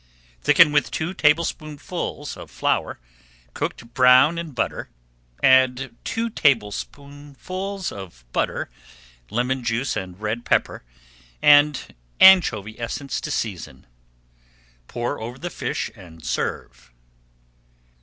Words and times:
Thicken 0.41 0.71
with 0.71 0.89
two 0.89 1.13
tablespoonfuls 1.13 2.35
of 2.35 2.49
flour 2.49 2.97
cooked 3.53 3.93
brown 3.93 4.39
in 4.39 4.49
butter, 4.49 4.89
add 5.43 5.95
two 6.03 6.27
tablespoonfuls 6.31 7.91
of 7.91 8.25
butter, 8.33 8.71
lemon 9.29 9.63
juice, 9.63 9.95
red 9.95 10.43
pepper, 10.43 10.81
and 11.39 11.93
anchovy 12.19 12.79
essence 12.79 13.21
to 13.21 13.29
season. 13.29 13.85
Pour 14.87 15.21
over 15.21 15.37
the 15.37 15.51
fish, 15.51 15.91
and 15.95 16.25
serve. 16.25 16.91